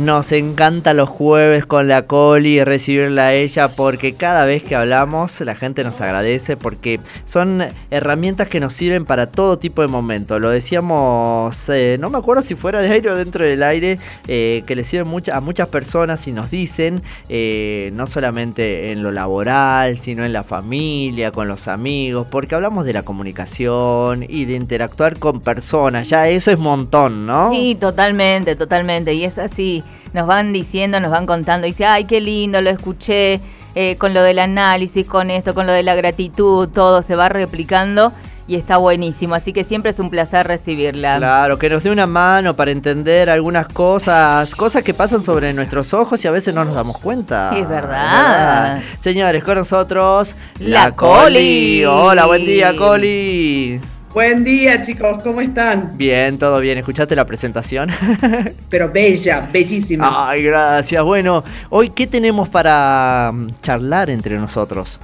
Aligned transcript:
Nos 0.00 0.32
encanta 0.32 0.94
los 0.94 1.10
jueves 1.10 1.66
con 1.66 1.86
la 1.86 2.06
Coli 2.06 2.58
y 2.58 2.64
recibirla 2.64 3.26
a 3.26 3.34
ella 3.34 3.68
porque 3.68 4.14
cada 4.14 4.46
vez 4.46 4.64
que 4.64 4.74
hablamos 4.74 5.38
la 5.42 5.54
gente 5.54 5.84
nos 5.84 6.00
agradece 6.00 6.56
porque 6.56 7.00
son 7.26 7.62
herramientas 7.90 8.48
que 8.48 8.60
nos 8.60 8.72
sirven 8.72 9.04
para 9.04 9.26
todo 9.26 9.58
tipo 9.58 9.82
de 9.82 9.88
momentos. 9.88 10.40
Lo 10.40 10.48
decíamos, 10.48 11.68
eh, 11.68 11.98
no 12.00 12.08
me 12.08 12.16
acuerdo 12.16 12.42
si 12.42 12.54
fuera 12.54 12.80
de 12.80 12.88
aire 12.88 13.10
o 13.10 13.14
dentro 13.14 13.44
del 13.44 13.62
aire, 13.62 13.98
eh, 14.26 14.62
que 14.66 14.74
le 14.74 14.84
sirven 14.84 15.22
a 15.34 15.40
muchas 15.40 15.68
personas 15.68 16.26
y 16.26 16.32
nos 16.32 16.50
dicen, 16.50 17.02
eh, 17.28 17.90
no 17.92 18.06
solamente 18.06 18.92
en 18.92 19.02
lo 19.02 19.12
laboral, 19.12 20.00
sino 20.00 20.24
en 20.24 20.32
la 20.32 20.44
familia, 20.44 21.30
con 21.30 21.46
los 21.46 21.68
amigos, 21.68 22.26
porque 22.30 22.54
hablamos 22.54 22.86
de 22.86 22.94
la 22.94 23.02
comunicación 23.02 24.24
y 24.26 24.46
de 24.46 24.54
interactuar 24.54 25.18
con 25.18 25.40
personas. 25.40 26.08
Ya 26.08 26.26
eso 26.26 26.50
es 26.50 26.58
montón, 26.58 27.26
¿no? 27.26 27.50
Sí, 27.50 27.76
totalmente, 27.78 28.56
totalmente. 28.56 29.12
Y 29.12 29.24
es 29.24 29.38
así 29.38 29.84
nos 30.12 30.26
van 30.26 30.52
diciendo, 30.52 31.00
nos 31.00 31.10
van 31.10 31.26
contando, 31.26 31.66
dice, 31.66 31.86
ay, 31.86 32.04
qué 32.04 32.20
lindo, 32.20 32.60
lo 32.60 32.70
escuché, 32.70 33.40
eh, 33.74 33.96
con 33.96 34.14
lo 34.14 34.22
del 34.22 34.38
análisis, 34.38 35.06
con 35.06 35.30
esto, 35.30 35.54
con 35.54 35.66
lo 35.66 35.72
de 35.72 35.82
la 35.82 35.94
gratitud, 35.94 36.68
todo 36.68 37.02
se 37.02 37.14
va 37.14 37.28
replicando 37.28 38.12
y 38.50 38.56
está 38.56 38.78
buenísimo, 38.78 39.36
así 39.36 39.52
que 39.52 39.62
siempre 39.62 39.92
es 39.92 40.00
un 40.00 40.10
placer 40.10 40.44
recibirla. 40.44 41.18
Claro, 41.18 41.56
que 41.56 41.70
nos 41.70 41.84
dé 41.84 41.90
una 41.92 42.08
mano 42.08 42.56
para 42.56 42.72
entender 42.72 43.30
algunas 43.30 43.68
cosas, 43.68 44.56
cosas 44.56 44.82
que 44.82 44.92
pasan 44.92 45.24
sobre 45.24 45.52
nuestros 45.54 45.94
ojos 45.94 46.24
y 46.24 46.26
a 46.26 46.32
veces 46.32 46.52
no 46.52 46.64
nos 46.64 46.74
damos 46.74 46.98
cuenta. 46.98 47.52
Es 47.56 47.68
verdad. 47.68 48.80
Señores, 48.98 49.44
con 49.44 49.56
nosotros 49.56 50.34
la, 50.58 50.90
Coli. 50.90 51.84
Hola, 51.84 52.26
buen 52.26 52.44
día, 52.44 52.76
Coli. 52.76 53.80
Buen 54.12 54.42
día, 54.42 54.82
chicos, 54.82 55.22
¿cómo 55.22 55.40
están? 55.40 55.96
Bien, 55.96 56.36
todo 56.36 56.58
bien. 56.58 56.76
¿Escuchaste 56.76 57.14
la 57.14 57.24
presentación? 57.24 57.90
Pero 58.68 58.90
bella, 58.90 59.48
bellísima. 59.52 60.28
Ay, 60.28 60.42
gracias. 60.42 61.04
Bueno, 61.04 61.44
hoy, 61.68 61.90
¿qué 61.90 62.08
tenemos 62.08 62.48
para 62.48 63.30
mm, 63.32 63.60
charlar 63.62 64.10
entre 64.10 64.36
nosotros? 64.36 64.98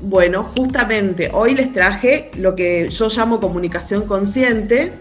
Bueno, 0.00 0.42
justamente 0.56 1.30
hoy 1.32 1.54
les 1.54 1.72
traje 1.72 2.32
lo 2.36 2.56
que 2.56 2.88
yo 2.88 3.08
llamo 3.10 3.38
comunicación 3.38 4.08
consciente, 4.08 4.92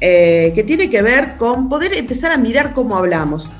eh, 0.00 0.52
que 0.54 0.64
tiene 0.64 0.88
que 0.88 1.02
ver 1.02 1.36
con 1.36 1.68
poder 1.68 1.92
empezar 1.92 2.32
a 2.32 2.38
mirar 2.38 2.72
cómo 2.72 2.96
hablamos. 2.96 3.50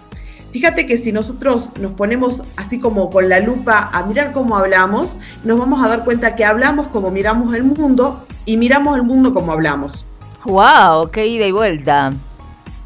Fíjate 0.52 0.86
que 0.86 0.96
si 0.96 1.12
nosotros 1.12 1.74
nos 1.78 1.92
ponemos 1.92 2.44
así 2.56 2.78
como 2.78 3.10
con 3.10 3.28
la 3.28 3.40
lupa 3.40 3.90
a 3.92 4.06
mirar 4.06 4.32
cómo 4.32 4.56
hablamos, 4.56 5.18
nos 5.44 5.58
vamos 5.58 5.84
a 5.84 5.88
dar 5.88 6.04
cuenta 6.04 6.34
que 6.34 6.46
hablamos 6.46 6.88
como 6.88 7.10
miramos 7.10 7.54
el 7.54 7.64
mundo 7.64 8.26
y 8.44 8.56
miramos 8.56 8.96
el 8.96 9.02
mundo 9.02 9.32
como 9.32 9.52
hablamos. 9.52 10.06
¡Wow! 10.44 11.10
¡Qué 11.10 11.26
ida 11.26 11.46
y 11.46 11.52
vuelta! 11.52 12.12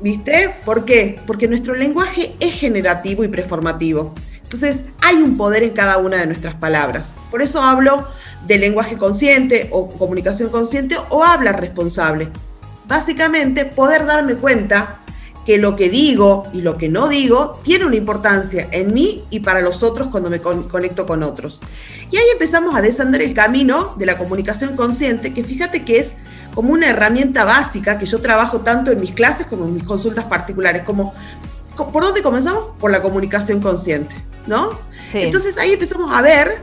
¿Viste? 0.00 0.54
¿Por 0.64 0.84
qué? 0.84 1.18
Porque 1.26 1.48
nuestro 1.48 1.74
lenguaje 1.74 2.36
es 2.38 2.54
generativo 2.54 3.24
y 3.24 3.28
preformativo. 3.28 4.14
Entonces, 4.42 4.84
hay 5.00 5.16
un 5.16 5.36
poder 5.36 5.62
en 5.62 5.70
cada 5.70 5.96
una 5.98 6.18
de 6.18 6.26
nuestras 6.26 6.54
palabras. 6.54 7.14
Por 7.30 7.42
eso 7.42 7.62
hablo 7.62 8.06
de 8.46 8.58
lenguaje 8.58 8.96
consciente 8.98 9.68
o 9.72 9.88
comunicación 9.88 10.50
consciente 10.50 10.96
o 11.08 11.24
habla 11.24 11.52
responsable. 11.52 12.28
Básicamente, 12.86 13.64
poder 13.64 14.06
darme 14.06 14.34
cuenta 14.36 14.98
que 15.46 15.58
lo 15.58 15.76
que 15.76 15.88
digo 15.88 16.44
y 16.52 16.62
lo 16.62 16.76
que 16.76 16.88
no 16.88 17.08
digo 17.08 17.60
tiene 17.62 17.86
una 17.86 17.94
importancia 17.94 18.66
en 18.72 18.92
mí 18.92 19.24
y 19.30 19.40
para 19.40 19.60
los 19.60 19.84
otros 19.84 20.08
cuando 20.08 20.28
me 20.28 20.40
conecto 20.40 21.06
con 21.06 21.22
otros. 21.22 21.60
Y 22.10 22.16
ahí 22.16 22.24
empezamos 22.32 22.74
a 22.74 22.82
descender 22.82 23.22
el 23.22 23.32
camino 23.32 23.94
de 23.96 24.06
la 24.06 24.18
comunicación 24.18 24.74
consciente, 24.74 25.32
que 25.32 25.44
fíjate 25.44 25.84
que 25.84 26.00
es 26.00 26.16
como 26.52 26.72
una 26.72 26.90
herramienta 26.90 27.44
básica 27.44 27.96
que 27.96 28.06
yo 28.06 28.20
trabajo 28.20 28.62
tanto 28.62 28.90
en 28.90 29.00
mis 29.00 29.12
clases 29.12 29.46
como 29.46 29.66
en 29.66 29.74
mis 29.74 29.84
consultas 29.84 30.24
particulares, 30.24 30.82
como 30.82 31.14
¿por 31.76 32.02
dónde 32.02 32.22
comenzamos? 32.22 32.72
Por 32.80 32.90
la 32.90 33.00
comunicación 33.00 33.60
consciente, 33.60 34.16
¿no? 34.48 34.70
Entonces 35.12 35.58
ahí 35.58 35.74
empezamos 35.74 36.12
a 36.12 36.22
ver 36.22 36.60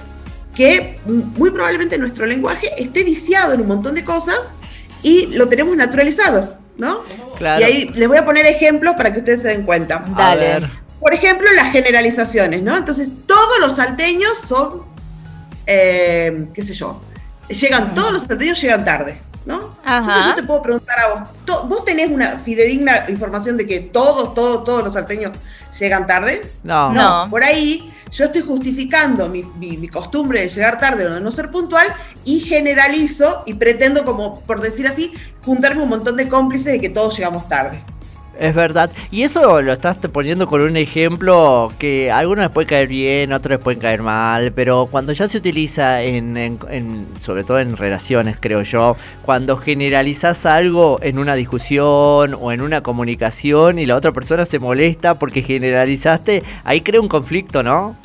que 0.53 0.99
muy 1.05 1.51
probablemente 1.51 1.97
nuestro 1.97 2.25
lenguaje 2.25 2.69
esté 2.77 3.05
viciado 3.05 3.53
en 3.53 3.61
un 3.61 3.67
montón 3.67 3.95
de 3.95 4.03
cosas 4.03 4.53
y 5.01 5.27
lo 5.27 5.47
tenemos 5.47 5.77
naturalizado. 5.77 6.61
¿no? 6.77 7.03
Claro. 7.37 7.61
Y 7.61 7.63
ahí 7.63 7.89
les 7.95 8.07
voy 8.07 8.17
a 8.17 8.25
poner 8.25 8.45
ejemplos 8.45 8.95
para 8.95 9.11
que 9.11 9.19
ustedes 9.19 9.41
se 9.41 9.49
den 9.49 9.63
cuenta. 9.63 10.03
Dale. 10.15 10.69
Por 10.99 11.13
ejemplo, 11.13 11.47
las 11.55 11.71
generalizaciones, 11.71 12.63
¿no? 12.63 12.77
Entonces, 12.77 13.09
todos 13.27 13.59
los 13.59 13.75
salteños 13.75 14.37
son, 14.37 14.83
eh, 15.65 16.47
qué 16.53 16.63
sé 16.63 16.73
yo, 16.73 17.01
llegan, 17.49 17.93
todos 17.93 18.13
los 18.13 18.23
salteños 18.23 18.61
llegan 18.61 18.85
tarde, 18.85 19.21
¿no? 19.45 19.77
Entonces 19.85 20.25
yo 20.27 20.35
te 20.35 20.43
puedo 20.43 20.61
preguntar 20.61 20.97
a 20.99 21.07
vos, 21.07 21.67
¿vos 21.67 21.83
tenés 21.83 22.09
una 22.09 22.37
fidedigna 22.37 23.05
información 23.09 23.57
de 23.57 23.67
que 23.67 23.81
todos, 23.81 24.33
todos, 24.33 24.63
todos 24.63 24.83
los 24.83 24.93
salteños 24.93 25.33
llegan 25.77 26.07
tarde? 26.07 26.49
No. 26.63 26.93
No. 26.93 27.27
Por 27.29 27.43
ahí 27.43 27.92
yo 28.13 28.25
estoy 28.25 28.41
justificando 28.41 29.27
mi, 29.27 29.87
costumbre 29.87 30.41
de 30.41 30.49
llegar 30.49 30.79
tarde 30.79 31.05
o 31.05 31.13
de 31.13 31.21
no 31.21 31.31
ser 31.31 31.49
puntual 31.49 31.87
y 32.23 32.39
generalizo 32.41 33.43
y 33.45 33.55
pretendo, 33.55 34.05
como 34.05 34.41
por 34.41 34.61
decir 34.61 34.87
así, 34.87 35.11
juntarme 35.43 35.81
un 35.81 35.89
montón 35.89 36.15
de 36.15 36.29
cómplices 36.29 36.73
de 36.73 36.79
que 36.79 36.89
todos 36.89 37.17
llegamos 37.17 37.49
tarde. 37.49 37.83
Es 38.39 38.55
verdad. 38.55 38.89
Y 39.11 39.23
eso 39.23 39.61
lo 39.61 39.71
estás 39.71 39.97
poniendo 40.11 40.47
con 40.47 40.61
un 40.61 40.75
ejemplo 40.75 41.71
que 41.77 42.11
algunos 42.11 42.45
les 42.45 42.51
puede 42.51 42.67
caer 42.67 42.87
bien, 42.87 43.31
otros 43.31 43.51
les 43.51 43.59
pueden 43.59 43.79
caer 43.79 44.01
mal, 44.01 44.51
pero 44.53 44.87
cuando 44.89 45.13
ya 45.13 45.27
se 45.27 45.37
utiliza 45.37 46.01
en, 46.01 47.07
sobre 47.21 47.43
todo 47.43 47.59
en 47.59 47.77
relaciones, 47.77 48.37
creo 48.39 48.63
yo, 48.63 48.97
cuando 49.21 49.57
generalizas 49.57 50.45
algo 50.47 50.99
en 51.03 51.19
una 51.19 51.35
discusión 51.35 52.35
o 52.39 52.51
en 52.51 52.61
una 52.61 52.81
comunicación 52.81 53.77
y 53.77 53.85
la 53.85 53.95
otra 53.95 54.11
persona 54.11 54.45
se 54.45 54.57
molesta 54.57 55.19
porque 55.19 55.43
generalizaste, 55.43 56.43
ahí 56.63 56.81
crea 56.81 57.01
un 57.01 57.09
conflicto, 57.09 57.61
¿no? 57.61 57.95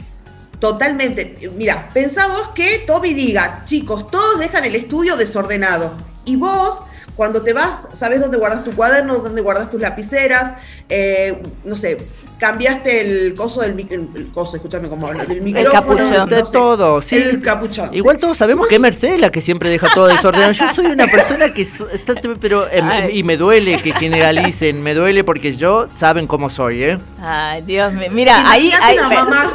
Totalmente. 0.58 1.50
Mira, 1.56 1.88
pensamos 1.94 2.48
que 2.54 2.82
Toby 2.86 3.14
diga, 3.14 3.62
chicos, 3.64 4.10
todos 4.10 4.40
dejan 4.40 4.64
el 4.64 4.74
estudio 4.74 5.16
desordenado. 5.16 5.94
Y 6.24 6.36
vos 6.36 6.82
cuando 7.18 7.42
te 7.42 7.52
vas, 7.52 7.88
sabes 7.94 8.20
dónde 8.20 8.38
guardas 8.38 8.62
tu 8.62 8.72
cuaderno, 8.76 9.16
dónde 9.16 9.42
guardas 9.42 9.68
tus 9.68 9.80
lapiceras, 9.80 10.54
eh, 10.88 11.42
no 11.64 11.76
sé, 11.76 11.98
cambiaste 12.38 13.00
el 13.00 13.34
coso 13.34 13.60
del 13.60 13.76
el 13.90 14.28
coso, 14.32 14.54
escúchame 14.54 14.88
cómo 14.88 15.08
hablo, 15.08 15.26
del 15.26 15.42
micrófono. 15.42 16.04
El 16.04 16.10
capuchón. 16.12 16.28
de 16.28 16.44
todo, 16.44 17.02
sí. 17.02 17.16
El 17.16 17.42
capuchón. 17.42 17.92
Igual 17.92 18.18
todos 18.18 18.38
sabemos 18.38 18.68
que 18.68 18.76
es 18.76 18.80
Mercedes 18.80 19.18
la 19.18 19.32
que 19.32 19.40
siempre 19.40 19.68
deja 19.68 19.92
todo 19.92 20.06
desordenado. 20.06 20.52
Yo 20.52 20.72
soy 20.72 20.86
una 20.86 21.08
persona 21.08 21.52
que 21.52 21.62
está, 21.62 22.14
pero 22.40 22.70
em, 22.70 22.86
y 23.10 23.24
me 23.24 23.36
duele 23.36 23.82
que 23.82 23.92
generalicen, 23.94 24.80
me 24.80 24.94
duele 24.94 25.24
porque 25.24 25.56
yo 25.56 25.88
saben 25.96 26.28
cómo 26.28 26.50
soy, 26.50 26.84
¿eh? 26.84 26.98
Ay, 27.20 27.62
Dios 27.62 27.92
mío. 27.94 28.10
Mira, 28.12 28.48
ahí, 28.48 28.70
ahí 28.80 28.96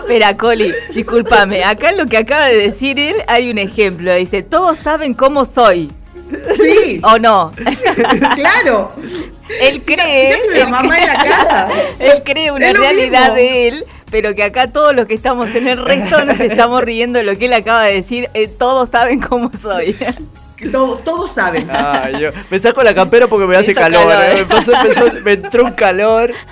espera, 0.02 0.36
Coli, 0.36 0.74
discúlpame. 0.94 1.64
Acá 1.64 1.94
lo 1.94 2.08
que 2.08 2.18
acaba 2.18 2.48
de 2.48 2.58
decir 2.58 3.00
él 3.00 3.16
hay 3.28 3.50
un 3.50 3.58
ejemplo. 3.58 4.14
Dice, 4.16 4.44
"Todos 4.44 4.80
saben 4.80 5.14
cómo 5.14 5.46
soy." 5.46 5.90
Sí. 6.56 7.02
¿O 7.04 7.18
no? 7.18 7.52
claro. 8.36 8.92
Él 9.62 9.82
cree. 9.84 10.32
Él, 10.32 10.70
mamá 10.70 10.98
en 10.98 11.08
la 11.08 11.24
casa. 11.24 11.68
Él 12.00 12.22
cree 12.24 12.52
una 12.52 12.74
realidad 12.74 13.36
de 13.36 13.68
él, 13.68 13.86
pero 14.10 14.34
que 14.36 14.44
acá 14.44 14.72
todos 14.72 14.96
los 14.96 15.06
que 15.06 15.14
estamos 15.14 15.54
en 15.56 15.68
el 15.68 15.78
resto 15.78 16.24
nos 16.26 16.40
estamos 16.40 16.82
riendo 16.82 17.20
de 17.20 17.26
lo 17.26 17.38
que 17.38 17.46
él 17.46 17.54
acaba 17.54 17.84
de 17.84 17.94
decir. 17.94 18.30
Eh, 18.34 18.48
todos 18.48 18.90
saben 18.90 19.20
cómo 19.20 19.52
soy. 19.56 19.96
todos 20.72 21.32
saben. 21.32 21.70
me 22.50 22.60
saco 22.60 22.84
la 22.84 22.94
campera 22.94 23.28
porque 23.28 23.48
me 23.48 23.56
hace 23.56 23.74
calor. 23.74 24.12
¿eh? 24.12 24.46
Me, 25.24 25.34
entró 25.34 25.66
un 25.66 25.74
calor. 25.74 26.34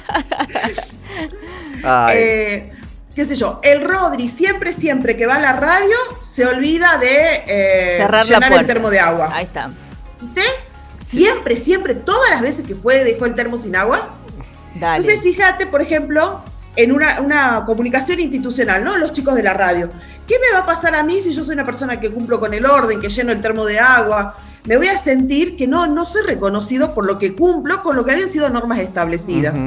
Eh, 2.14 2.72
qué 3.16 3.26
sé 3.26 3.36
yo, 3.36 3.60
el 3.64 3.84
Rodri 3.84 4.28
siempre, 4.30 4.72
siempre 4.72 5.18
que 5.18 5.26
va 5.26 5.36
a 5.36 5.40
la 5.40 5.54
radio 5.54 5.96
se 6.22 6.46
olvida 6.46 6.98
de 6.98 7.44
eh, 7.48 8.08
llenar 8.26 8.54
el 8.54 8.66
termo 8.66 8.90
de 8.90 9.00
agua. 9.00 9.30
Ahí 9.34 9.46
está. 9.46 9.72
¿Viste? 10.20 10.42
Siempre, 10.98 11.58
siempre, 11.58 11.94
todas 11.94 12.30
las 12.32 12.42
veces 12.42 12.66
que 12.66 12.76
fue 12.76 13.04
dejó 13.04 13.26
el 13.26 13.36
termo 13.36 13.58
sin 13.58 13.76
agua. 13.76 14.16
Dale. 14.76 15.00
Entonces, 15.00 15.22
fíjate, 15.22 15.68
por 15.68 15.82
ejemplo, 15.82 16.42
en 16.76 16.92
una, 16.92 17.66
comunicación 17.66 18.20
institucional, 18.20 18.84
¿no? 18.84 18.98
Los 18.98 19.12
chicos 19.12 19.36
de 19.36 19.44
la 19.44 19.54
radio. 19.54 19.92
¿Qué 20.28 20.36
me 20.40 20.54
va 20.54 20.64
a 20.64 20.66
pasar 20.66 20.96
a 20.96 21.04
mí 21.04 21.20
si 21.20 21.34
yo 21.34 21.44
soy 21.44 21.56
una 21.56 21.66
persona 21.66 22.00
que 22.00 22.12
cumplo 22.12 22.40
con 22.40 22.54
el 22.54 22.66
orden, 22.66 23.02
que 23.02 23.10
lleno 23.10 23.32
el 23.32 23.42
termo 23.42 23.66
de 23.66 23.80
agua? 23.80 24.38
Me 24.64 24.78
voy 24.78 24.88
a 24.88 24.98
sentir 24.98 25.58
que 25.58 25.68
no, 25.68 25.88
no 25.88 26.06
soy 26.06 26.22
reconocido 26.22 26.94
por 26.94 27.06
lo 27.06 27.20
que 27.20 27.36
cumplo 27.36 27.82
con 27.82 27.96
lo 27.96 28.06
que 28.06 28.12
habían 28.12 28.30
sido 28.30 28.50
normas 28.50 28.80
establecidas 28.80 29.60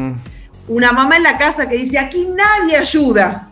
una 0.69 0.93
mamá 0.93 1.17
en 1.17 1.23
la 1.23 1.39
casa 1.39 1.69
que 1.69 1.77
dice, 1.77 1.99
aquí 1.99 2.29
nadie 2.35 2.77
ayuda. 2.77 3.49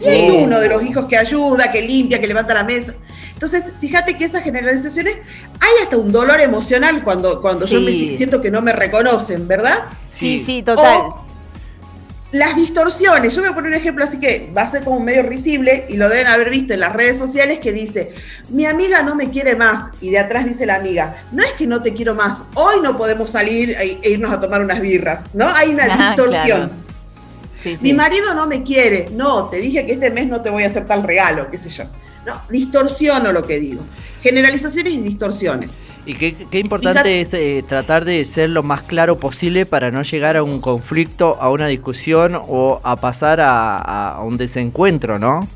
Y 0.00 0.08
hay 0.08 0.30
uno 0.30 0.58
de 0.58 0.68
los 0.68 0.84
hijos 0.84 1.06
que 1.06 1.16
ayuda, 1.16 1.70
que 1.70 1.80
limpia, 1.82 2.20
que 2.20 2.26
levanta 2.26 2.52
la 2.54 2.64
mesa. 2.64 2.94
Entonces, 3.32 3.72
fíjate 3.78 4.16
que 4.16 4.24
esas 4.24 4.42
generalizaciones, 4.42 5.16
hay 5.60 5.82
hasta 5.82 5.96
un 5.96 6.10
dolor 6.10 6.40
emocional 6.40 7.04
cuando, 7.04 7.40
cuando 7.40 7.66
yo 7.66 7.80
me 7.80 7.92
siento 7.92 8.40
que 8.40 8.50
no 8.50 8.62
me 8.62 8.72
reconocen, 8.72 9.46
¿verdad? 9.46 9.84
Sí, 10.10 10.38
sí, 10.38 10.62
total 10.62 11.25
las 12.32 12.56
distorsiones, 12.56 13.34
yo 13.34 13.40
voy 13.40 13.50
a 13.50 13.54
poner 13.54 13.70
un 13.70 13.76
ejemplo 13.76 14.04
así 14.04 14.18
que 14.18 14.50
va 14.56 14.62
a 14.62 14.66
ser 14.66 14.82
como 14.82 15.00
medio 15.00 15.22
risible 15.22 15.86
y 15.88 15.96
lo 15.96 16.08
deben 16.08 16.26
haber 16.26 16.50
visto 16.50 16.74
en 16.74 16.80
las 16.80 16.92
redes 16.92 17.18
sociales 17.18 17.60
que 17.60 17.72
dice, 17.72 18.12
mi 18.48 18.66
amiga 18.66 19.02
no 19.02 19.14
me 19.14 19.30
quiere 19.30 19.54
más 19.54 19.90
y 20.00 20.10
de 20.10 20.18
atrás 20.18 20.44
dice 20.44 20.66
la 20.66 20.74
amiga, 20.74 21.24
no 21.32 21.42
es 21.42 21.52
que 21.52 21.66
no 21.66 21.82
te 21.82 21.94
quiero 21.94 22.14
más, 22.14 22.42
hoy 22.54 22.76
no 22.82 22.96
podemos 22.96 23.30
salir 23.30 23.70
e, 23.70 24.00
e 24.02 24.10
irnos 24.10 24.32
a 24.32 24.40
tomar 24.40 24.62
unas 24.62 24.80
birras, 24.80 25.24
¿no? 25.34 25.46
Hay 25.48 25.70
una 25.70 26.08
distorsión. 26.08 26.86
Mi 27.80 27.94
marido 27.94 28.34
no 28.34 28.46
me 28.46 28.62
quiere. 28.62 29.08
No, 29.12 29.48
te 29.48 29.56
dije 29.58 29.86
que 29.86 29.92
este 29.92 30.10
mes 30.10 30.28
no 30.28 30.42
te 30.42 30.50
voy 30.50 30.64
a 30.64 30.66
hacer 30.68 30.86
tal 30.86 31.02
regalo, 31.02 31.50
qué 31.50 31.56
sé 31.56 31.70
yo. 31.70 31.84
No, 32.24 32.40
distorsiono 32.48 33.32
lo 33.32 33.46
que 33.46 33.58
digo. 33.58 33.84
Generalizaciones 34.26 34.92
y 34.92 35.00
distorsiones. 35.02 35.76
Y 36.04 36.14
qué, 36.14 36.58
importante 36.58 37.20
es 37.20 37.32
eh, 37.32 37.64
tratar 37.68 38.04
de 38.04 38.24
ser 38.24 38.50
lo 38.50 38.64
más 38.64 38.82
claro 38.82 39.20
posible 39.20 39.66
para 39.66 39.92
no 39.92 40.02
llegar 40.02 40.36
a 40.36 40.42
un 40.42 40.60
conflicto, 40.60 41.36
a 41.40 41.48
una 41.52 41.68
discusión 41.68 42.36
o 42.36 42.80
a 42.82 42.96
pasar 42.96 43.38
a, 43.40 44.20
un 44.24 44.36
desencuentro, 44.36 45.20
¿no? 45.20 45.46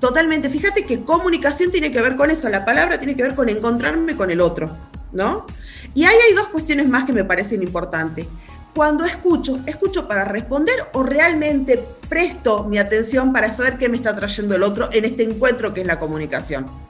Totalmente. 0.00 0.50
Fíjate 0.50 0.86
que 0.86 1.02
comunicación 1.02 1.70
tiene 1.70 1.92
que 1.92 2.02
ver 2.02 2.16
con 2.16 2.32
eso. 2.32 2.48
La 2.48 2.64
palabra 2.64 2.98
tiene 2.98 3.14
que 3.14 3.22
ver 3.22 3.36
con 3.36 3.48
encontrarme 3.48 4.16
con 4.16 4.32
el 4.32 4.40
otro, 4.40 4.76
¿no? 5.12 5.46
Y 5.94 6.04
ahí 6.04 6.16
hay 6.28 6.34
dos 6.34 6.48
cuestiones 6.48 6.88
más 6.88 7.04
que 7.04 7.12
me 7.12 7.22
parecen 7.22 7.62
importantes. 7.62 8.26
Cuando 8.74 9.04
escucho, 9.04 9.60
¿escucho 9.66 10.08
para 10.08 10.24
responder 10.24 10.74
o 10.94 11.04
realmente 11.04 11.80
presto 12.08 12.64
mi 12.64 12.78
atención 12.78 13.32
para 13.32 13.52
saber 13.52 13.78
qué 13.78 13.88
me 13.88 13.98
está 13.98 14.16
trayendo 14.16 14.56
el 14.56 14.64
otro 14.64 14.88
en 14.92 15.04
este 15.04 15.22
encuentro 15.22 15.72
que 15.72 15.82
es 15.82 15.86
la 15.86 16.00
comunicación? 16.00 16.87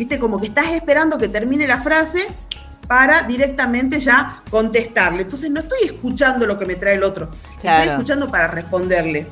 ¿Viste? 0.00 0.18
Como 0.18 0.40
que 0.40 0.46
estás 0.46 0.72
esperando 0.72 1.18
que 1.18 1.28
termine 1.28 1.66
la 1.66 1.78
frase 1.78 2.26
para 2.88 3.24
directamente 3.24 4.00
ya 4.00 4.42
contestarle. 4.48 5.24
Entonces 5.24 5.50
no 5.50 5.60
estoy 5.60 5.80
escuchando 5.84 6.46
lo 6.46 6.58
que 6.58 6.64
me 6.64 6.76
trae 6.76 6.94
el 6.94 7.02
otro, 7.02 7.30
estoy 7.62 7.90
escuchando 7.90 8.30
para 8.30 8.46
responderle. 8.46 9.26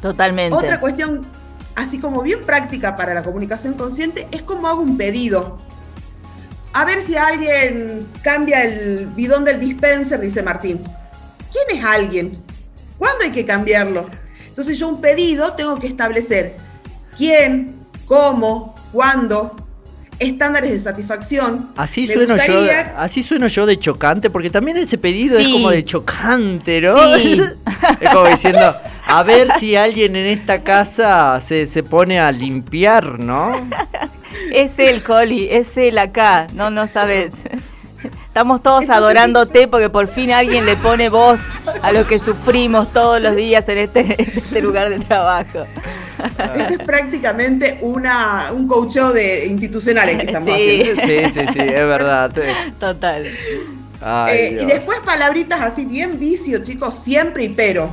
Totalmente. 0.00 0.56
Otra 0.56 0.78
cuestión, 0.78 1.26
así 1.74 1.98
como 1.98 2.22
bien 2.22 2.44
práctica 2.46 2.94
para 2.94 3.12
la 3.12 3.24
comunicación 3.24 3.74
consciente, 3.74 4.28
es 4.30 4.42
como 4.42 4.68
hago 4.68 4.82
un 4.82 4.96
pedido. 4.96 5.58
A 6.72 6.84
ver 6.84 7.02
si 7.02 7.16
alguien 7.16 8.06
cambia 8.22 8.62
el 8.62 9.06
bidón 9.16 9.44
del 9.44 9.58
dispenser, 9.58 10.20
dice 10.20 10.44
Martín. 10.44 10.80
¿Quién 11.50 11.76
es 11.76 11.84
alguien? 11.84 12.40
¿Cuándo 12.98 13.24
hay 13.24 13.32
que 13.32 13.44
cambiarlo? 13.44 14.08
Entonces 14.46 14.78
yo 14.78 14.86
un 14.86 15.00
pedido 15.00 15.54
tengo 15.54 15.76
que 15.80 15.88
establecer 15.88 16.56
quién, 17.16 17.84
cómo, 18.06 18.76
cuándo, 18.92 19.54
estándares 20.18 20.72
de 20.72 20.80
satisfacción. 20.80 21.70
Así 21.76 22.06
sueno 22.06 22.36
yo, 22.36 22.62
así 22.96 23.22
sueno 23.22 23.46
yo 23.48 23.66
de 23.66 23.78
chocante, 23.78 24.30
porque 24.30 24.50
también 24.50 24.76
ese 24.76 24.98
pedido 24.98 25.38
es 25.38 25.48
como 25.48 25.70
de 25.70 25.84
chocante, 25.84 26.80
¿no? 26.80 27.14
es 27.16 27.54
como 28.12 28.28
diciendo, 28.28 28.76
a 29.06 29.22
ver 29.22 29.48
si 29.58 29.76
alguien 29.76 30.14
en 30.16 30.26
esta 30.26 30.62
casa 30.62 31.40
se, 31.40 31.66
se 31.66 31.82
pone 31.82 32.20
a 32.20 32.30
limpiar, 32.30 33.18
¿no? 33.18 33.52
es 34.52 34.78
el 34.78 35.02
Coli, 35.02 35.48
es 35.50 35.76
el 35.76 35.98
acá, 35.98 36.46
no, 36.52 36.70
no 36.70 36.86
sabes. 36.86 37.32
Estamos 38.26 38.62
todos 38.62 38.88
adorándote 38.88 39.66
porque 39.66 39.90
por 39.90 40.06
fin 40.06 40.30
alguien 40.30 40.64
le 40.64 40.76
pone 40.76 41.08
voz 41.08 41.40
a 41.82 41.90
lo 41.90 42.06
que 42.06 42.18
sufrimos 42.18 42.92
todos 42.92 43.20
los 43.20 43.34
días 43.34 43.68
en 43.68 43.78
este, 43.78 44.22
este 44.22 44.62
lugar 44.62 44.88
de 44.88 45.00
trabajo. 45.00 45.66
Este 46.54 46.74
es 46.74 46.82
prácticamente 46.82 47.78
una, 47.82 48.50
un 48.52 48.66
coacheo 48.66 49.12
de 49.12 49.46
institucionales 49.46 50.16
que 50.16 50.26
estamos 50.26 50.54
haciendo. 50.54 51.02
Sí, 51.02 51.32
sí, 51.32 51.40
sí, 51.52 51.58
es 51.58 51.86
verdad. 51.86 52.32
Total. 52.78 53.26
Eh, 54.28 54.58
y 54.62 54.66
después 54.66 54.98
palabritas 55.00 55.60
así 55.60 55.84
bien 55.84 56.18
vicio, 56.18 56.62
chicos, 56.62 56.94
siempre 56.94 57.44
y 57.44 57.48
pero. 57.50 57.90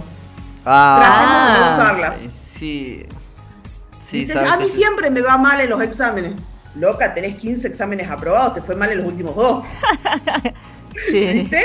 Ah, 0.66 0.98
Tratemos 1.00 1.60
de 1.60 1.74
usarlas. 1.74 2.28
Sí. 2.58 3.06
sí 4.10 4.28
a 4.32 4.58
mí 4.58 4.70
siempre 4.70 5.10
me 5.10 5.22
va 5.22 5.38
mal 5.38 5.60
en 5.60 5.70
los 5.70 5.82
exámenes. 5.82 6.34
Loca, 6.76 7.14
tenés 7.14 7.36
15 7.36 7.68
exámenes 7.68 8.10
aprobados, 8.10 8.54
te 8.54 8.62
fue 8.62 8.76
mal 8.76 8.92
en 8.92 9.00
los 9.00 9.08
últimos 9.08 9.36
dos. 9.36 9.64
¿Viste? 11.12 11.62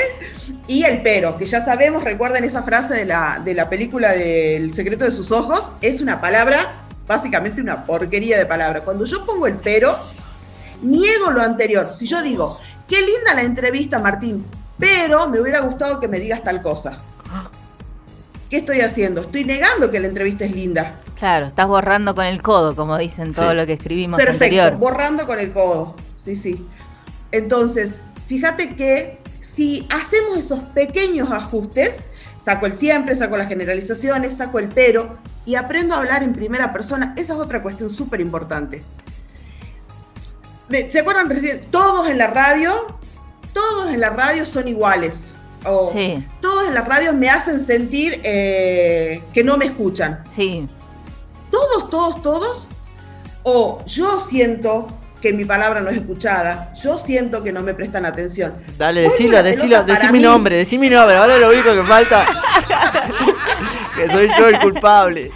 Y 0.67 0.83
el 0.83 1.01
pero, 1.01 1.37
que 1.37 1.45
ya 1.45 1.59
sabemos, 1.59 2.03
recuerden 2.03 2.43
esa 2.43 2.63
frase 2.63 2.95
de 2.95 3.05
la, 3.05 3.41
de 3.43 3.53
la 3.53 3.69
película 3.69 4.11
del 4.11 4.73
secreto 4.73 5.05
de 5.05 5.11
sus 5.11 5.31
ojos, 5.31 5.71
es 5.81 6.01
una 6.01 6.21
palabra, 6.21 6.85
básicamente 7.07 7.61
una 7.61 7.85
porquería 7.85 8.37
de 8.37 8.45
palabra. 8.45 8.81
Cuando 8.81 9.05
yo 9.05 9.25
pongo 9.25 9.47
el 9.47 9.55
pero, 9.55 9.97
niego 10.81 11.31
lo 11.31 11.41
anterior. 11.41 11.91
Si 11.95 12.05
yo 12.05 12.21
digo, 12.21 12.57
qué 12.87 13.01
linda 13.01 13.33
la 13.35 13.43
entrevista, 13.43 13.99
Martín, 13.99 14.45
pero 14.77 15.27
me 15.29 15.41
hubiera 15.41 15.61
gustado 15.61 15.99
que 15.99 16.07
me 16.07 16.19
digas 16.19 16.43
tal 16.43 16.61
cosa. 16.61 17.01
¿Qué 18.49 18.57
estoy 18.57 18.81
haciendo? 18.81 19.21
Estoy 19.21 19.45
negando 19.45 19.89
que 19.89 19.99
la 19.99 20.07
entrevista 20.07 20.45
es 20.45 20.51
linda. 20.51 20.99
Claro, 21.17 21.47
estás 21.47 21.67
borrando 21.67 22.13
con 22.13 22.25
el 22.25 22.41
codo, 22.41 22.75
como 22.75 22.97
dicen 22.97 23.33
todo 23.33 23.53
lo 23.53 23.65
que 23.65 23.73
escribimos 23.73 24.23
Perfecto, 24.23 24.77
borrando 24.77 25.25
con 25.25 25.39
el 25.39 25.51
codo. 25.51 25.95
Sí, 26.15 26.35
sí. 26.35 26.67
Entonces, 27.31 27.99
fíjate 28.27 28.75
que 28.75 29.22
si 29.43 29.85
hacemos 29.91 30.39
esos 30.39 30.61
pequeños 30.61 31.31
ajustes, 31.31 32.05
saco 32.39 32.65
el 32.65 32.73
siempre, 32.73 33.13
saco 33.13 33.37
las 33.37 33.49
generalizaciones, 33.49 34.37
saco 34.37 34.57
el 34.57 34.69
pero 34.69 35.17
y 35.45 35.55
aprendo 35.55 35.95
a 35.95 35.97
hablar 35.97 36.23
en 36.23 36.31
primera 36.31 36.71
persona, 36.71 37.13
esa 37.17 37.33
es 37.33 37.39
otra 37.39 37.61
cuestión 37.61 37.89
súper 37.89 38.21
importante. 38.21 38.83
¿Se 40.69 40.99
acuerdan 40.99 41.29
recién? 41.29 41.59
Todos 41.69 42.09
en 42.09 42.17
la 42.17 42.27
radio, 42.27 42.73
todos 43.53 43.93
en 43.93 43.99
la 43.99 44.09
radio 44.11 44.45
son 44.45 44.67
iguales. 44.67 45.33
O 45.65 45.93
Todos 46.41 46.67
en 46.67 46.73
la 46.73 46.81
radio 46.81 47.13
me 47.13 47.29
hacen 47.29 47.59
sentir 47.59 48.19
eh, 48.23 49.23
que 49.33 49.43
no 49.43 49.57
me 49.57 49.65
escuchan. 49.65 50.23
Sí. 50.27 50.67
Todos, 51.51 51.89
todos, 51.89 52.21
todos. 52.21 52.67
O 53.43 53.83
yo 53.85 54.19
siento 54.19 54.87
que 55.23 55.31
mi 55.31 55.45
palabra 55.45 55.79
no 55.79 55.89
es 55.89 55.95
escuchada, 55.95 56.73
yo 56.73 56.97
siento 56.97 57.41
que 57.41 57.53
no 57.53 57.61
me 57.61 57.73
prestan 57.73 58.05
atención. 58.05 58.55
Dale, 58.77 59.03
decilo, 59.03 59.41
decilo, 59.41 59.81
decí 59.85 60.11
mi 60.11 60.19
nombre, 60.19 60.57
decí 60.57 60.77
mi 60.77 60.89
nombre, 60.89 61.15
ahora 61.15 61.37
lo 61.37 61.49
único 61.49 61.73
que 61.73 61.83
falta. 61.83 62.25
que 63.95 64.11
soy 64.11 64.27
yo 64.37 64.49
el 64.49 64.59
culpable. 64.59 65.31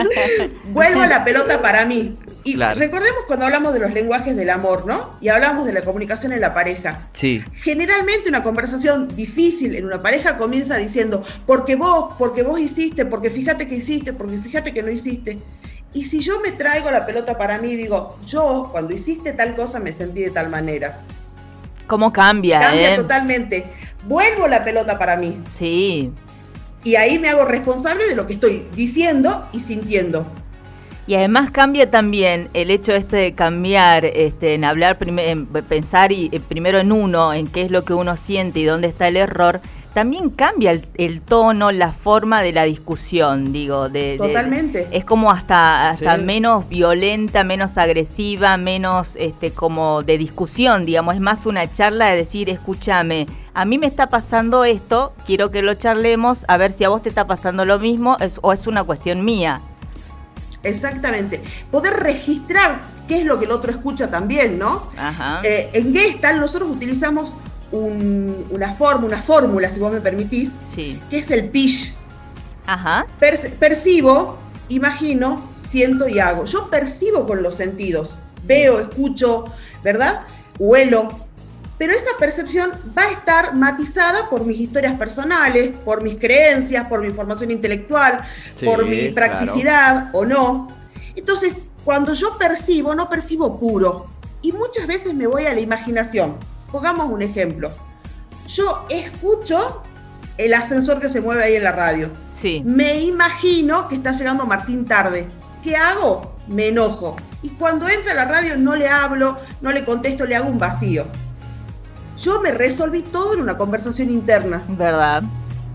Vuelvo 0.72 1.02
a 1.02 1.06
la 1.06 1.26
pelota 1.26 1.60
para 1.60 1.84
mí. 1.84 2.16
Y 2.44 2.56
recordemos 2.56 3.24
cuando 3.26 3.44
hablamos 3.44 3.74
de 3.74 3.80
los 3.80 3.92
lenguajes 3.92 4.34
del 4.34 4.48
amor, 4.48 4.86
¿no? 4.86 5.18
Y 5.20 5.28
hablamos 5.28 5.66
de 5.66 5.74
la 5.74 5.82
comunicación 5.82 6.32
en 6.32 6.40
la 6.40 6.54
pareja. 6.54 7.08
Sí. 7.12 7.44
Generalmente 7.56 8.30
una 8.30 8.42
conversación 8.42 9.14
difícil 9.14 9.76
en 9.76 9.84
una 9.84 10.02
pareja 10.02 10.38
comienza 10.38 10.78
diciendo, 10.78 11.22
porque 11.44 11.76
vos, 11.76 12.14
porque 12.18 12.42
vos 12.42 12.58
hiciste, 12.58 13.04
porque 13.04 13.28
fíjate 13.28 13.68
que 13.68 13.74
hiciste, 13.74 14.14
porque 14.14 14.38
fíjate 14.38 14.72
que 14.72 14.82
no 14.82 14.90
hiciste. 14.90 15.38
Y 15.94 16.04
si 16.04 16.20
yo 16.20 16.40
me 16.40 16.52
traigo 16.52 16.90
la 16.90 17.06
pelota 17.06 17.38
para 17.38 17.58
mí, 17.58 17.74
digo, 17.74 18.18
yo 18.26 18.68
cuando 18.70 18.92
hiciste 18.92 19.32
tal 19.32 19.56
cosa 19.56 19.80
me 19.80 19.92
sentí 19.92 20.20
de 20.20 20.30
tal 20.30 20.50
manera. 20.50 21.00
¿Cómo 21.86 22.12
cambia? 22.12 22.60
Cambia 22.60 22.94
eh? 22.94 22.96
totalmente. 22.96 23.66
Vuelvo 24.06 24.46
la 24.46 24.62
pelota 24.64 24.98
para 24.98 25.16
mí. 25.16 25.42
Sí. 25.48 26.12
Y 26.84 26.96
ahí 26.96 27.18
me 27.18 27.30
hago 27.30 27.44
responsable 27.44 28.06
de 28.06 28.14
lo 28.14 28.26
que 28.26 28.34
estoy 28.34 28.68
diciendo 28.74 29.48
y 29.52 29.60
sintiendo. 29.60 30.26
Y 31.08 31.14
además 31.14 31.50
cambia 31.50 31.90
también 31.90 32.50
el 32.52 32.70
hecho 32.70 32.92
este 32.92 33.16
de 33.16 33.34
cambiar, 33.34 34.04
este, 34.04 34.52
en 34.52 34.62
hablar, 34.64 34.98
en 35.00 35.46
pensar 35.46 36.12
y, 36.12 36.28
eh, 36.32 36.40
primero 36.46 36.78
en 36.78 36.92
uno, 36.92 37.32
en 37.32 37.46
qué 37.46 37.62
es 37.62 37.70
lo 37.70 37.82
que 37.82 37.94
uno 37.94 38.14
siente 38.18 38.60
y 38.60 38.64
dónde 38.64 38.88
está 38.88 39.08
el 39.08 39.16
error, 39.16 39.62
también 39.94 40.30
cambia 40.30 40.78
el, 40.96 41.22
tono, 41.22 41.72
la 41.72 41.92
forma 41.92 42.42
de 42.42 42.52
la 42.52 42.64
discusión, 42.64 43.52
digo. 43.52 43.88
De, 43.88 44.16
Totalmente. 44.18 44.88
es 44.90 45.04
como 45.04 45.30
hasta, 45.30 45.90
hasta 45.90 46.16
menos 46.18 46.68
violenta, 46.68 47.44
menos 47.44 47.78
agresiva, 47.78 48.56
menos 48.56 49.16
este, 49.16 49.50
como 49.50 50.02
de 50.02 50.18
discusión, 50.18 50.84
digamos. 50.84 51.14
Es 51.14 51.20
más 51.20 51.46
una 51.46 51.70
charla 51.72 52.06
de 52.08 52.16
decir, 52.16 52.50
escúchame, 52.50 53.26
a 53.54 53.64
mí 53.64 53.78
me 53.78 53.86
está 53.86 54.08
pasando 54.08 54.64
esto, 54.64 55.14
quiero 55.26 55.50
que 55.50 55.62
lo 55.62 55.74
charlemos, 55.74 56.44
a 56.48 56.56
ver 56.58 56.70
si 56.70 56.84
a 56.84 56.88
vos 56.88 57.02
te 57.02 57.08
está 57.08 57.26
pasando 57.26 57.64
lo 57.64 57.78
mismo 57.78 58.16
o 58.42 58.52
es 58.52 58.66
una 58.66 58.84
cuestión 58.84 59.24
mía. 59.24 59.60
Exactamente. 60.62 61.42
Poder 61.70 61.94
registrar 61.94 62.82
qué 63.06 63.18
es 63.18 63.24
lo 63.24 63.38
que 63.38 63.46
el 63.46 63.50
otro 63.50 63.70
escucha 63.70 64.10
también, 64.10 64.58
¿no? 64.58 64.86
Ajá. 64.96 65.40
Eh, 65.44 65.70
en 65.72 65.94
Gestalt 65.94 66.38
nosotros 66.38 66.70
utilizamos 66.70 67.34
una 67.72 68.72
forma, 68.72 69.06
una 69.06 69.20
fórmula, 69.20 69.70
si 69.70 69.80
vos 69.80 69.92
me 69.92 70.00
permitís, 70.00 70.52
que 70.74 71.18
es 71.18 71.30
el 71.30 71.48
PISH. 71.48 71.94
Ajá. 72.66 73.06
percibo, 73.58 74.38
imagino, 74.68 75.42
siento 75.56 76.08
y 76.08 76.18
hago. 76.18 76.44
Yo 76.44 76.68
percibo 76.68 77.26
con 77.26 77.42
los 77.42 77.54
sentidos. 77.54 78.18
Veo, 78.44 78.78
escucho, 78.80 79.46
¿verdad? 79.82 80.22
Huelo. 80.58 81.28
Pero 81.78 81.92
esa 81.92 82.10
percepción 82.18 82.72
va 82.96 83.04
a 83.04 83.12
estar 83.12 83.54
matizada 83.54 84.28
por 84.28 84.44
mis 84.44 84.58
historias 84.58 84.94
personales, 84.96 85.70
por 85.84 86.02
mis 86.02 86.16
creencias, 86.16 86.88
por 86.88 87.02
mi 87.02 87.10
formación 87.10 87.52
intelectual, 87.52 88.20
por 88.64 88.84
mi 88.84 89.10
practicidad 89.10 90.10
o 90.12 90.26
no. 90.26 90.68
Entonces, 91.14 91.62
cuando 91.84 92.14
yo 92.14 92.36
percibo, 92.36 92.94
no 92.94 93.08
percibo 93.08 93.58
puro. 93.58 94.06
Y 94.42 94.52
muchas 94.52 94.86
veces 94.86 95.14
me 95.14 95.26
voy 95.26 95.46
a 95.46 95.54
la 95.54 95.60
imaginación. 95.60 96.36
Pongamos 96.70 97.10
un 97.10 97.22
ejemplo. 97.22 97.70
Yo 98.46 98.86
escucho 98.90 99.82
el 100.36 100.54
ascensor 100.54 101.00
que 101.00 101.08
se 101.08 101.20
mueve 101.20 101.44
ahí 101.44 101.56
en 101.56 101.64
la 101.64 101.72
radio. 101.72 102.10
Sí. 102.30 102.62
Me 102.64 103.00
imagino 103.00 103.88
que 103.88 103.96
está 103.96 104.12
llegando 104.12 104.46
Martín 104.46 104.86
tarde. 104.86 105.28
¿Qué 105.62 105.76
hago? 105.76 106.36
Me 106.46 106.68
enojo. 106.68 107.16
Y 107.42 107.50
cuando 107.50 107.88
entra 107.88 108.12
a 108.12 108.16
la 108.16 108.24
radio 108.24 108.56
no 108.56 108.74
le 108.74 108.88
hablo, 108.88 109.36
no 109.60 109.72
le 109.72 109.84
contesto, 109.84 110.26
le 110.26 110.36
hago 110.36 110.48
un 110.48 110.58
vacío. 110.58 111.06
Yo 112.18 112.40
me 112.40 112.50
resolví 112.50 113.02
todo 113.02 113.34
en 113.34 113.42
una 113.42 113.56
conversación 113.56 114.10
interna. 114.10 114.64
¿Verdad? 114.68 115.22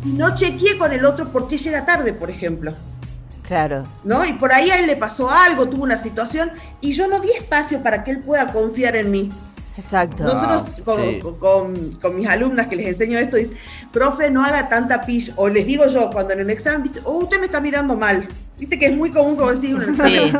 no 0.05 0.35
chequeé 0.35 0.77
con 0.77 0.91
el 0.91 1.05
otro 1.05 1.29
por 1.29 1.47
qué 1.47 1.57
llega 1.57 1.85
tarde, 1.85 2.13
por 2.13 2.29
ejemplo. 2.29 2.75
Claro. 3.47 3.85
¿No? 4.03 4.25
Y 4.25 4.33
por 4.33 4.53
ahí 4.53 4.69
a 4.69 4.79
él 4.79 4.87
le 4.87 4.95
pasó 4.95 5.29
algo, 5.29 5.67
tuvo 5.67 5.83
una 5.83 5.97
situación, 5.97 6.51
y 6.81 6.93
yo 6.93 7.07
no 7.07 7.19
di 7.19 7.29
espacio 7.31 7.81
para 7.83 8.03
que 8.03 8.11
él 8.11 8.19
pueda 8.19 8.51
confiar 8.51 8.95
en 8.95 9.11
mí. 9.11 9.31
Exacto. 9.75 10.23
Nosotros 10.23 10.69
Ah, 10.69 10.81
con, 10.85 11.01
sí. 11.01 11.19
con- 11.39 11.91
con 11.95 12.15
mis 12.15 12.27
alumnas 12.27 12.67
que 12.67 12.75
les 12.75 12.87
enseño 12.87 13.17
esto, 13.17 13.37
dice, 13.37 13.53
profe, 13.91 14.29
no 14.29 14.45
haga 14.45 14.69
tanta 14.69 15.01
pish, 15.01 15.33
o 15.35 15.49
les 15.49 15.65
digo 15.65 15.87
yo, 15.87 16.11
cuando 16.11 16.33
en 16.33 16.41
el 16.41 16.49
examen, 16.51 16.83
¿viste? 16.83 17.01
oh, 17.03 17.13
usted 17.23 17.39
me 17.39 17.47
está 17.47 17.59
mirando 17.59 17.95
mal. 17.95 18.27
Viste 18.59 18.77
que 18.77 18.85
es 18.87 18.93
muy 18.95 19.11
común 19.11 19.35
como 19.35 19.51
decir 19.51 19.75
el 19.75 19.89
examen, 19.89 20.31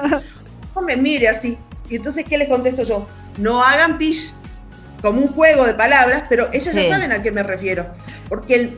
no 0.76 0.82
me 0.84 0.96
mire 0.98 1.28
así. 1.30 1.58
Y 1.90 1.96
entonces, 1.96 2.26
¿qué 2.26 2.38
les 2.38 2.48
contesto 2.48 2.84
yo? 2.84 3.08
No 3.38 3.64
hagan 3.64 3.98
pish, 3.98 4.34
como 5.02 5.20
un 5.22 5.28
juego 5.28 5.66
de 5.66 5.74
palabras, 5.74 6.24
pero 6.30 6.48
ellas 6.54 6.74
Sí. 6.74 6.84
ya 6.84 6.90
saben 6.96 7.12
a 7.12 7.22
qué 7.24 7.32
me 7.32 7.44
refiero. 7.44 7.88
Porque 8.30 8.56
el- 8.56 8.78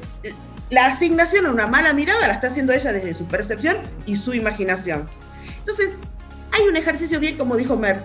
la 0.72 0.88
asignación 0.88 1.46
a 1.46 1.52
una 1.52 1.68
mala 1.68 1.94
mirada 1.94 2.28
la 2.28 2.34
está 2.34 2.48
haciendo 2.48 2.74
ella 2.74 2.92
desde 2.92 3.14
su 3.14 3.26
percepción 3.26 3.78
y 4.08 4.16
su 4.16 4.34
imaginación. 4.34 5.08
Entonces, 5.60 5.98
hay 6.52 6.64
un 6.68 6.76
ejercicio 6.78 7.20
bien, 7.20 7.38
como 7.38 7.56
dijo 7.58 7.76
Mer. 7.78 8.00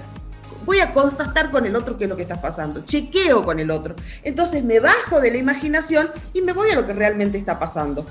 Voy 0.64 0.80
a 0.80 0.92
constatar 0.92 1.50
con 1.50 1.66
el 1.66 1.74
otro 1.76 1.96
qué 1.96 2.04
es 2.04 2.10
lo 2.10 2.16
que 2.16 2.22
está 2.22 2.40
pasando. 2.40 2.80
Chequeo 2.84 3.44
con 3.44 3.58
el 3.60 3.70
otro. 3.70 3.94
Entonces 4.22 4.62
me 4.64 4.80
bajo 4.80 5.20
de 5.20 5.30
la 5.30 5.38
imaginación 5.38 6.10
y 6.32 6.42
me 6.42 6.52
voy 6.52 6.70
a 6.70 6.76
lo 6.76 6.86
que 6.86 6.92
realmente 6.92 7.38
está 7.38 7.58
pasando. 7.58 8.06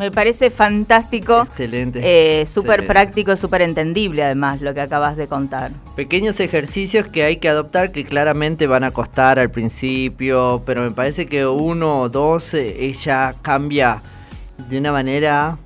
Me 0.00 0.10
parece 0.10 0.48
fantástico. 0.48 1.42
Excelente. 1.42 2.00
eh, 2.02 2.46
súper 2.46 2.86
práctico, 2.86 3.36
súper 3.36 3.60
entendible 3.60 4.24
además 4.24 4.62
lo 4.62 4.72
que 4.72 4.80
acabas 4.80 5.18
de 5.18 5.28
contar. 5.28 5.72
Pequeños 5.94 6.40
ejercicios 6.40 7.06
que 7.08 7.22
hay 7.22 7.36
que 7.36 7.50
adoptar 7.50 7.92
que 7.92 8.06
claramente 8.06 8.66
van 8.66 8.82
a 8.82 8.92
costar 8.92 9.38
al 9.38 9.50
principio, 9.50 10.62
pero 10.64 10.80
me 10.80 10.90
parece 10.92 11.26
que 11.26 11.46
uno 11.46 12.00
o 12.00 12.08
dos 12.08 12.54
eh, 12.54 12.76
ella 12.78 13.34
cambia 13.42 14.00
de 14.70 14.78
una 14.78 14.90
manera 14.90 15.58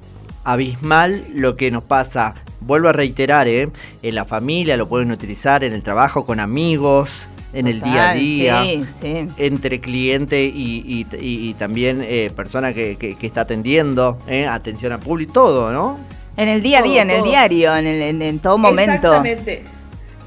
abismal 0.43 1.27
lo 1.33 1.57
que 1.57 1.71
nos 1.71 1.85
pasa. 1.85 2.35
Vuelvo 2.67 2.89
a 2.89 2.93
reiterar, 2.93 3.47
¿eh? 3.49 3.69
en 4.03 4.15
la 4.15 4.25
familia 4.25 4.77
lo 4.77 4.89
pueden 4.89 5.11
utilizar, 5.11 5.65
en 5.65 5.73
el 5.73 5.83
trabajo 5.83 6.25
con 6.25 6.41
amigos, 6.41 7.11
en 7.53 7.67
el 7.69 7.81
día 7.81 8.11
a 8.11 8.15
día. 8.15 8.63
Sí, 8.65 8.85
sí. 9.01 9.29
entre 9.37 9.81
cliente 9.81 10.45
y, 10.45 10.83
y- 10.87 11.07
y- 11.21 11.51
y 11.51 11.55
también 11.55 12.01
eh, 12.03 12.31
persona 12.35 12.73
que, 12.75 12.97
que- 12.97 13.17
que 13.17 13.27
está 13.27 13.43
atendiendo, 13.43 14.19
¿eh? 14.27 14.47
atención 14.47 14.93
al 14.93 15.01
público, 15.01 15.33
todo, 15.35 15.71
¿no? 15.73 15.99
En 16.37 16.49
el 16.49 16.63
día 16.63 16.79
a 16.79 16.83
Todo, 16.83 16.91
día, 16.93 17.03
en 17.03 17.11
el 17.11 17.23
diario, 17.23 17.77
en, 17.77 17.87
el- 17.87 18.03
en- 18.03 18.23
en 18.23 18.39
todo 18.41 18.59
momento. 18.59 18.93
Exactamente. 18.93 19.65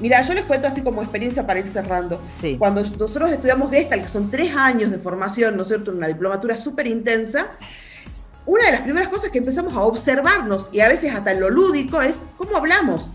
Mira, 0.00 0.22
yo 0.22 0.32
les 0.32 0.44
cuento 0.44 0.68
así 0.68 0.80
como 0.82 1.02
experiencia 1.02 1.44
para 1.44 1.58
ir 1.58 1.66
cerrando. 1.66 2.22
Sí. 2.24 2.54
Cuando 2.56 2.80
nosotros 2.80 3.30
estudiamos 3.32 3.68
Gestalt, 3.70 4.02
que 4.04 4.08
son 4.08 4.30
tres 4.30 4.54
años 4.56 4.90
de 4.92 4.98
formación, 4.98 5.56
¿no 5.56 5.62
es 5.62 5.68
cierto? 5.68 5.90
Una 5.90 6.06
diplomatura 6.06 6.56
súper 6.56 6.86
intensa, 6.86 7.48
una 8.48 8.64
de 8.64 8.72
las 8.72 8.80
primeras 8.80 9.10
cosas 9.10 9.30
que 9.30 9.38
empezamos 9.38 9.74
a 9.74 9.82
observarnos, 9.82 10.70
y 10.72 10.80
a 10.80 10.88
veces 10.88 11.14
hasta 11.14 11.32
en 11.32 11.40
lo 11.40 11.50
lúdico, 11.50 12.00
es 12.00 12.24
cómo 12.38 12.56
hablamos, 12.56 13.12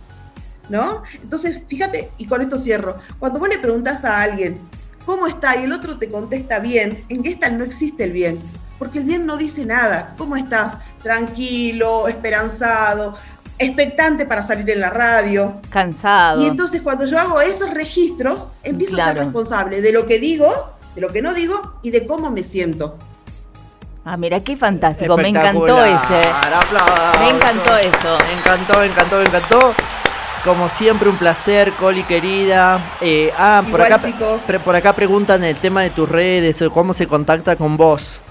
¿no? 0.70 1.02
Entonces, 1.22 1.64
fíjate, 1.68 2.12
y 2.20 2.28
con 2.28 2.42
esto 2.42 2.60
cierro, 2.60 2.98
cuando 3.18 3.40
vos 3.40 3.50
le 3.50 3.58
preguntás 3.58 4.06
a 4.06 4.22
alguien, 4.22 4.60
¿cómo 5.08 5.26
está? 5.26 5.60
Y 5.60 5.64
el 5.64 5.74
otro 5.74 5.98
te 5.98 6.12
contesta 6.12 6.60
bien, 6.60 7.04
en 7.10 7.24
Gestalt 7.24 7.58
no 7.58 7.64
existe 7.64 8.04
el 8.04 8.12
bien, 8.12 8.40
porque 8.78 9.00
el 9.00 9.06
bien 9.06 9.26
no 9.26 9.36
dice 9.38 9.66
nada. 9.66 10.14
¿Cómo 10.20 10.36
estás? 10.36 10.78
Tranquilo, 11.02 12.08
esperanzado, 12.08 13.16
expectante 13.58 14.28
para 14.28 14.44
salir 14.44 14.70
en 14.70 14.82
la 14.82 14.92
radio. 14.92 15.62
Cansado. 15.72 16.44
Y 16.44 16.46
entonces 16.46 16.82
cuando 16.84 17.06
yo 17.06 17.18
hago 17.18 17.42
esos 17.42 17.72
registros, 17.72 18.50
empiezo 18.62 19.02
a 19.02 19.08
ser 19.08 19.18
responsable 19.18 19.82
de 19.82 19.94
lo 19.94 20.06
que 20.06 20.20
digo, 20.20 20.48
de 20.94 21.02
lo 21.02 21.12
que 21.12 21.24
no 21.24 21.34
digo 21.34 21.80
y 21.82 21.90
de 21.90 22.06
cómo 22.06 22.30
me 22.30 22.44
siento. 22.44 23.00
Ah, 24.06 24.18
mira 24.18 24.40
qué 24.42 24.58
fantástico. 24.58 25.16
Me 25.18 25.30
encantó 25.30 25.84
ese. 25.84 26.22
aplausos. 26.54 27.20
Me 27.22 27.30
encantó 27.30 27.78
eso. 27.78 28.18
Me 28.28 28.34
encantó, 28.34 28.80
me 28.80 28.86
encantó, 28.88 29.18
me 29.20 29.26
encantó. 29.26 29.74
Como 30.44 30.68
siempre, 30.68 31.08
un 31.08 31.16
placer, 31.18 31.72
Coli 31.74 32.04
querida. 32.04 32.80
Eh, 33.00 33.32
ah, 33.38 33.64
por 33.72 33.82
acá, 33.82 34.00
chicos. 34.00 34.42
pre- 34.44 34.60
por 34.60 34.76
acá 34.76 34.94
preguntan 34.94 35.42
el 35.46 35.58
tema 35.58 35.84
de 35.84 35.90
tus 35.90 36.10
redes 36.10 36.62
o 36.62 36.70
cómo 36.72 36.94
se 36.94 37.08
contacta 37.08 37.56
con 37.56 37.78
vos. 37.78 38.22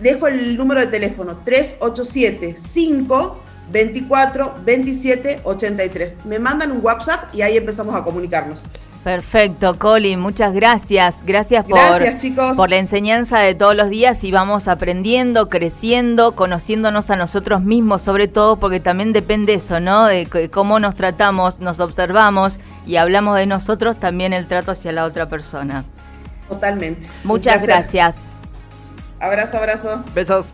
Dejo 0.00 0.28
el 0.28 0.56
número 0.56 0.80
de 0.80 0.86
teléfono 0.86 1.38
387 1.44 2.54
5 2.56 3.42
24 3.72 4.54
27 4.64 5.40
83. 5.42 6.18
Me 6.26 6.38
mandan 6.38 6.70
un 6.70 6.78
WhatsApp 6.84 7.34
y 7.34 7.42
ahí 7.42 7.56
empezamos 7.56 7.96
a 7.96 8.04
comunicarnos. 8.04 8.66
Perfecto, 9.06 9.78
Colin, 9.78 10.18
muchas 10.18 10.52
gracias. 10.52 11.22
Gracias 11.24 11.64
por, 11.64 11.78
Gracias, 11.78 12.16
chicos. 12.16 12.56
por 12.56 12.70
la 12.70 12.78
enseñanza 12.78 13.38
de 13.38 13.54
todos 13.54 13.76
los 13.76 13.88
días 13.88 14.24
y 14.24 14.32
vamos 14.32 14.66
aprendiendo, 14.66 15.48
creciendo, 15.48 16.34
conociéndonos 16.34 17.08
a 17.10 17.14
nosotros 17.14 17.62
mismos, 17.62 18.02
sobre 18.02 18.26
todo 18.26 18.56
porque 18.56 18.80
también 18.80 19.12
depende 19.12 19.54
eso, 19.54 19.78
¿no? 19.78 20.06
De 20.06 20.50
cómo 20.52 20.80
nos 20.80 20.96
tratamos, 20.96 21.60
nos 21.60 21.78
observamos 21.78 22.58
y 22.84 22.96
hablamos 22.96 23.36
de 23.36 23.46
nosotros, 23.46 23.94
también 23.94 24.32
el 24.32 24.48
trato 24.48 24.72
hacia 24.72 24.90
la 24.90 25.04
otra 25.04 25.28
persona. 25.28 25.84
Totalmente. 26.48 27.06
Muchas 27.22 27.64
gracias. 27.64 28.16
Abrazo, 29.20 29.58
abrazo. 29.58 30.02
Besos. 30.16 30.52